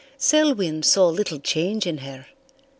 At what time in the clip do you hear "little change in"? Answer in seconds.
1.09-1.99